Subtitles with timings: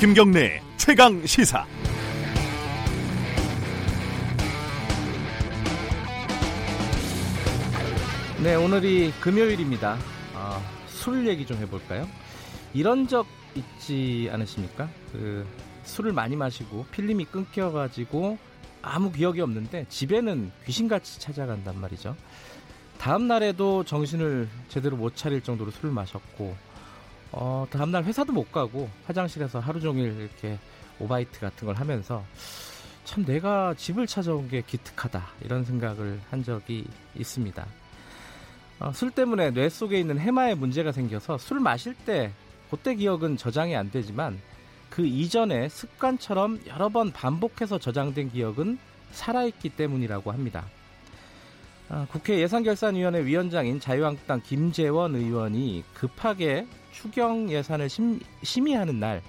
[0.00, 1.66] 김경래 최강 시사.
[8.42, 9.98] 네, 오늘이 금요일입니다.
[10.34, 12.08] 아, 술 얘기 좀 해볼까요?
[12.72, 14.88] 이런 적 있지 않으십니까?
[15.12, 15.46] 그
[15.84, 18.38] 술을 많이 마시고 필름이 끊겨가지고
[18.80, 22.16] 아무 기억이 없는데 집에는 귀신같이 찾아간단 말이죠.
[22.96, 26.56] 다음 날에도 정신을 제대로 못 차릴 정도로 술을 마셨고
[27.32, 30.58] 어, 다음날 회사도 못 가고 화장실에서 하루 종일 이렇게
[30.98, 32.24] 오바이트 같은 걸 하면서
[33.04, 36.84] 참 내가 집을 찾아온 게 기특하다 이런 생각을 한 적이
[37.16, 37.66] 있습니다.
[38.80, 42.32] 어, 술 때문에 뇌 속에 있는 해마에 문제가 생겨서 술 마실 때
[42.70, 44.40] 그때 기억은 저장이 안 되지만
[44.88, 48.78] 그 이전에 습관처럼 여러 번 반복해서 저장된 기억은
[49.12, 50.64] 살아있기 때문이라고 합니다.
[51.90, 59.22] 아, 국회 예산결산위원회 위원장인 자유한국당 김재원 의원이 급하게 추경 예산을 심, 심의하는 날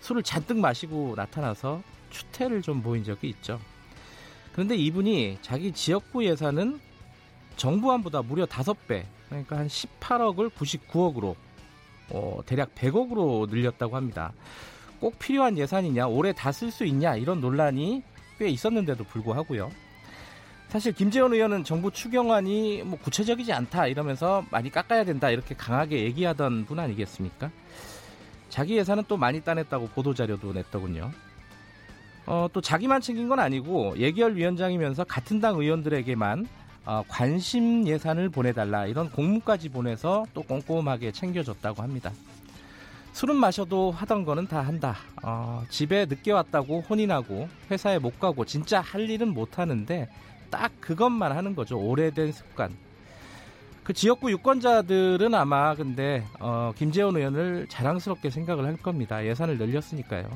[0.00, 3.58] 술을 잔뜩 마시고 나타나서 추태를 좀 보인 적이 있죠.
[4.52, 6.78] 그런데 이분이 자기 지역구 예산은
[7.56, 11.34] 정부안보다 무려 5배, 그러니까 한 18억을 99억으로
[12.10, 14.34] 어, 대략 100억으로 늘렸다고 합니다.
[15.00, 18.02] 꼭 필요한 예산이냐, 올해 다 쓸 수 있냐 이런 논란이
[18.38, 19.70] 꽤 있었는데도 불구하고요.
[20.74, 26.64] 사실 김재원 의원은 정부 추경안이 뭐 구체적이지 않다 이러면서 많이 깎아야 된다 이렇게 강하게 얘기하던
[26.64, 27.48] 분 아니겠습니까?
[28.48, 31.12] 자기 예산은 또 많이 따냈다고 보도자료도 냈더군요.
[32.26, 36.48] 어, 또 자기만 챙긴 건 아니고 예결위원장이면서 같은 당 의원들에게만
[36.86, 42.10] 어, 관심 예산을 보내달라 이런 공문까지 보내서 또 꼼꼼하게 챙겨줬다고 합니다.
[43.12, 44.96] 술은 마셔도 하던 거는 다 한다.
[45.22, 50.08] 어, 집에 늦게 왔다고 혼인하고 회사에 못 가고 진짜 할 일은 못 하는데
[50.50, 51.78] 딱 그것만 하는 거죠.
[51.78, 52.76] 오래된 습관.
[53.84, 59.24] 그 지역구 유권자들은 아마 근데 어, 김재원 의원을 자랑스럽게 생각을 할 겁니다.
[59.24, 60.28] 예산을 늘렸으니까요.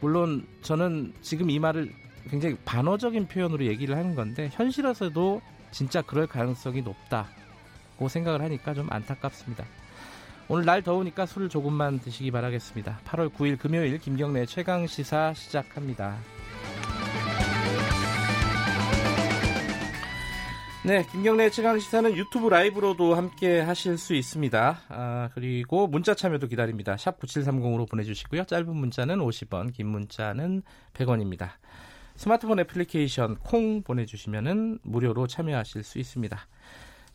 [0.00, 1.92] 물론 저는 지금 이 말을
[2.30, 9.64] 굉장히 반어적인 표현으로 얘기를 하는 건데 현실에서도 진짜 그럴 가능성이 높다고 생각을 하니까 좀 안타깝습니다.
[10.48, 13.00] 오늘 날 더우니까 술을 조금만 드시기 바라겠습니다.
[13.06, 16.16] 8월 9일 금요일 김경래 최강 시사 시작합니다.
[20.86, 24.80] 네, 김경래 최강 시사는 유튜브 라이브로도 함께 하실 수 있습니다.
[24.90, 26.98] 아, 그리고 문자 참여도 기다립니다.
[26.98, 28.44] 샵 9730으로 보내주시고요.
[28.44, 30.62] 짧은 문자는 50원, 긴 문자는
[30.92, 31.52] 100원입니다.
[32.16, 36.38] 스마트폰 애플리케이션 콩 보내주시면 무료로 참여하실 수 있습니다.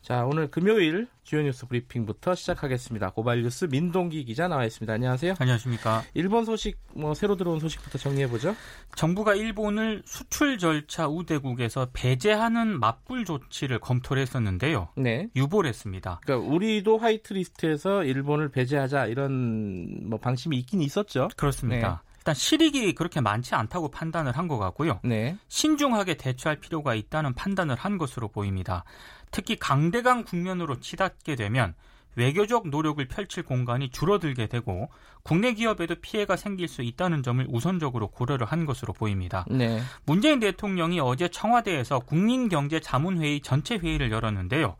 [0.02, 3.10] 자, 오늘 금요일 주요 뉴스 브리핑부터 시작하겠습니다.
[3.10, 4.92] 고발 뉴스 민동기 기자 나와 있습니다.
[4.92, 5.34] 안녕하세요.
[5.38, 6.02] 안녕하십니까.
[6.14, 8.56] 일본 소식, 뭐, 새로 들어온 소식부터 정리해보죠.
[8.96, 14.88] 정부가 일본을 수출 절차 우대국에서 배제하는 맞불 조치를 검토를 했었는데요.
[14.96, 15.28] 네.
[15.36, 16.20] 유보를 했습니다.
[16.24, 21.28] 그러니까 우리도 화이트 리스트에서 일본을 배제하자 이런 뭐 방침이 있긴 있었죠.
[21.36, 22.02] 그렇습니다.
[22.02, 22.10] 네.
[22.20, 25.00] 일단 실익이 그렇게 많지 않다고 판단을 한 것 같고요.
[25.04, 25.36] 네.
[25.48, 28.84] 신중하게 대처할 필요가 있다는 판단을 한 것으로 보입니다.
[29.30, 31.74] 특히 강대강 국면으로 치닫게 되면
[32.16, 34.88] 외교적 노력을 펼칠 공간이 줄어들게 되고
[35.22, 39.44] 국내 기업에도 피해가 생길 수 있다는 점을 우선적으로 고려를 한 것으로 보입니다.
[39.48, 39.80] 네.
[40.04, 44.76] 문재인 대통령이 어제 청와대에서 국민경제자문회의 전체 회의를 열었는데요.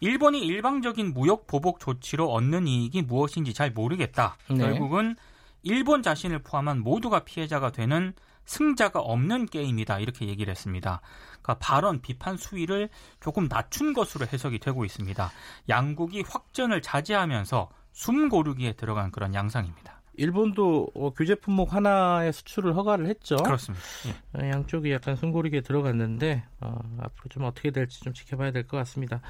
[0.00, 4.38] 일본이 일방적인 무역 보복 조치로 얻는 이익이 무엇인지 잘 모르겠다.
[4.48, 4.56] 네.
[4.56, 5.16] 결국은
[5.62, 8.14] 일본 자신을 포함한 모두가 피해자가 되는
[8.44, 10.00] 승자가 없는 게임이다.
[10.00, 11.00] 이렇게 얘기를 했습니다.
[11.42, 12.88] 그러니까 발언 비판 수위를
[13.20, 15.30] 조금 낮춘 것으로 해석이 되고 있습니다.
[15.68, 20.00] 양국이 확전을 자제하면서 숨 고르기에 들어간 그런 양상입니다.
[20.14, 23.36] 일본도 어, 규제 품목 하나의 수출을 허가를 했죠.
[23.36, 23.84] 그렇습니다.
[24.08, 24.38] 예.
[24.38, 29.22] 어, 양쪽이 약간 숨고르기에 들어갔는데 어, 앞으로 좀 어떻게 될지 좀 지켜봐야 될 것 같습니다.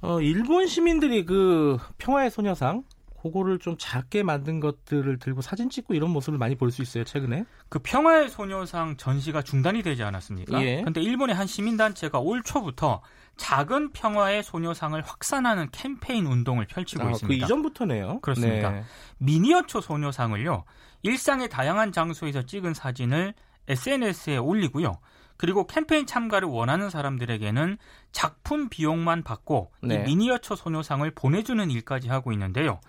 [0.00, 2.82] 어, 일본 시민들이 그 평화의 소녀상
[3.22, 7.44] 그거를 좀 작게 만든 것들을 들고 사진 찍고 이런 모습을 많이 볼 수 있어요 최근에.
[7.68, 10.62] 그 평화의 소녀상 전시가 중단이 되지 않았습니까?
[10.62, 10.82] 예.
[10.82, 13.02] 근데 일본의 한 시민단체가 올 초부터
[13.36, 17.26] 작은 평화의 소녀상을 확산하는 캠페인 운동을 펼치고 아, 있습니다.
[17.26, 18.20] 그 이전부터네요.
[18.20, 18.70] 그렇습니다.
[18.70, 18.84] 네.
[19.18, 20.64] 미니어처 소녀상을요
[21.02, 23.34] 일상의 다양한 장소에서 찍은 사진을
[23.68, 24.98] SNS에 올리고요.
[25.38, 27.78] 그리고 캠페인 참가를 원하는 사람들에게는
[28.12, 29.94] 작품 비용만 받고 네.
[29.94, 32.80] 이 미니어처 소녀상을 보내주는 일까지 하고 있는데요.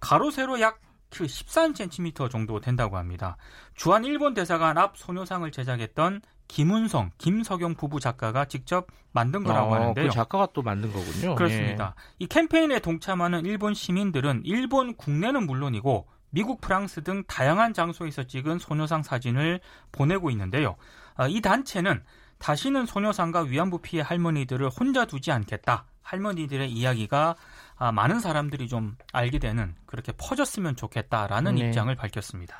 [0.00, 0.80] 가로 세로 약
[1.10, 3.36] 13cm 정도 된다고 합니다.
[3.74, 10.06] 주한 일본 대사관 앞 소녀상을 제작했던 김은성, 김석영 부부 작가가 직접 만든 거라고 어, 하는데요.
[10.06, 11.34] 그 작가가 또 만든 거군요.
[11.34, 11.94] 그렇습니다.
[11.96, 12.02] 예.
[12.20, 19.02] 이 캠페인에 동참하는 일본 시민들은 일본 국내는 물론이고 미국, 프랑스 등 다양한 장소에서 찍은 소녀상
[19.02, 19.60] 사진을
[19.92, 20.76] 보내고 있는데요.
[21.14, 22.02] 아, 이 단체는
[22.38, 25.86] 다시는 소녀상과 위안부 피해 할머니들을 혼자 두지 않겠다.
[26.02, 27.36] 할머니들의 이야기가
[27.76, 31.66] 아, 많은 사람들이 좀 알게 되는 그렇게 퍼졌으면 좋겠다라는 네.
[31.68, 32.58] 입장을 밝혔습니다.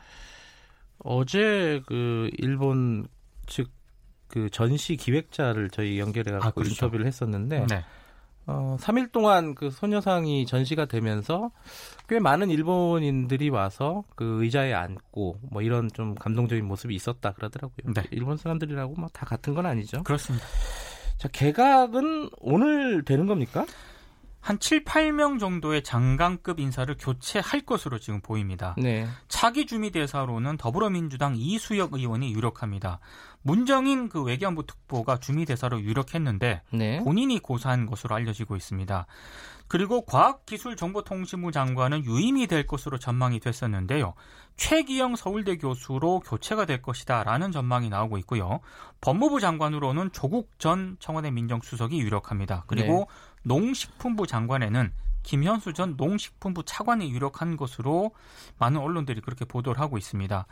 [0.98, 3.06] 어제 그 일본
[3.46, 3.76] 측
[4.28, 6.70] 그 전시 기획자를 저희 연결해 갖고 아, 그렇죠.
[6.70, 7.84] 인터뷰를 했었는데 네.
[8.46, 11.50] 어, 3일 동안 그 소녀상이 전시가 되면서
[12.08, 17.92] 꽤 많은 일본인들이 와서 그 의자에 앉고 뭐 이런 좀 감동적인 모습이 있었다 그러더라고요.
[17.94, 18.02] 네.
[18.12, 20.02] 일본 사람들이라고 뭐 다 같은 건 아니죠.
[20.04, 20.46] 그렇습니다.
[21.18, 23.64] 자, 개각은 오늘 되는 겁니까?
[24.46, 28.76] 한 7, 8명 정도의 장관급 인사를 교체할 것으로 지금 보입니다.
[28.78, 29.04] 네.
[29.26, 33.00] 차기 주미 대사로는 더불어민주당 이수혁 의원이 유력합니다.
[33.42, 36.98] 문정인 그 외교안보 특보가 주미 대사로 유력했는데 네.
[37.02, 39.06] 본인이 고사한 것으로 알려지고 있습니다.
[39.68, 44.14] 그리고 과학기술정보통신부 장관은 유임이 될 것으로 전망이 됐었는데요.
[44.56, 48.60] 최기영 서울대 교수로 교체가 될 것이다라는 전망이 나오고 있고요.
[49.00, 52.64] 법무부 장관으로는 조국 전 청와대 민정수석이 유력합니다.
[52.68, 53.04] 그리고 네.
[53.46, 58.12] 농식품부 장관에는 김현수 전 농식품부 차관이 유력한 것으로
[58.58, 60.46] 많은 언론들이 그렇게 보도를 하고 있습니다.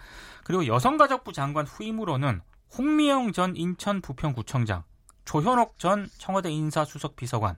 [0.45, 2.41] 그리고 여성가족부 장관 후임으로는
[2.77, 4.85] 홍미영 전 인천 부평구청장,
[5.25, 7.57] 조현옥 전 청와대 인사수석 비서관,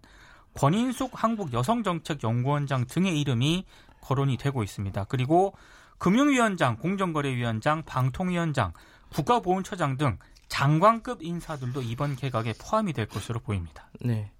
[0.54, 3.66] 권인숙 한국 여성정책연구원장 등의 이름이
[4.00, 5.04] 거론이 되고 있습니다.
[5.04, 5.54] 그리고
[5.98, 8.72] 금융위원장, 공정거래위원장, 방통위원장,
[9.10, 10.18] 국가보훈처장 등
[10.48, 13.90] 장관급 인사들도 이번 개각에 포함이 될 것으로 보입니다.
[14.00, 14.32] 네.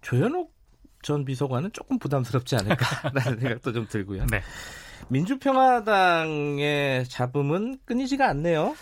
[0.00, 0.52] 조현옥
[1.02, 4.26] 전 비서관은 조금 부담스럽지 않을까라는 생각도 좀 들고요.
[4.26, 4.42] 네.
[5.08, 8.76] 민주평화당의 잡음은 끊이지가 않네요.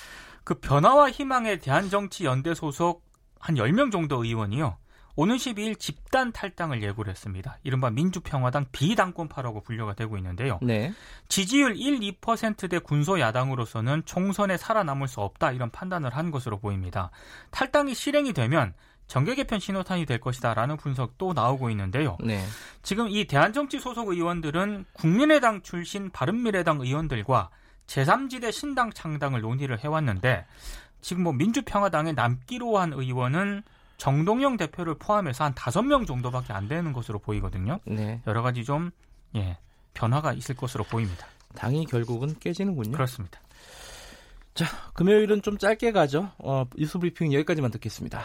[0.44, 3.04] 그 변화와 희망에 대한 정치 연대 소속
[3.38, 4.78] 한 10명 정도 의원이요.
[5.20, 7.58] 오는 12일 집단 탈당을 예고를 했습니다.
[7.64, 10.60] 이른바 민주평화당 비당권파라고 분류가 되고 있는데요.
[10.62, 10.92] 네.
[11.26, 17.10] 지지율 1, 2%대 군소 야당으로서는 총선에 살아남을 수 없다 이런 판단을 한 것으로 보입니다.
[17.50, 18.74] 탈당이 실행이 되면
[19.08, 22.18] 정계 개편 신호탄이 될 것이다라는 분석도 나오고 있는데요.
[22.22, 22.44] 네.
[22.82, 27.48] 지금 이 대한정치 소속 의원들은 국민의당 출신 바른미래당 의원들과
[27.86, 30.44] 제3지대 신당 창당을 논의를 해왔는데
[31.00, 33.62] 지금 뭐 민주평화당에 남기로 한 의원은
[33.96, 37.80] 정동영 대표를 포함해서 한 다섯 명 정도밖에 안 되는 것으로 보이거든요.
[37.86, 38.20] 네.
[38.26, 38.90] 여러 가지 좀
[39.34, 39.56] 예,
[39.94, 41.26] 변화가 있을 것으로 보입니다.
[41.54, 42.92] 당이 결국은 깨지는군요.
[42.92, 43.40] 그렇습니다.
[44.54, 46.30] 자, 금요일은 좀 짧게 가죠.
[46.38, 48.22] 어, 뉴스 브리핑 여기까지만 듣겠습니다.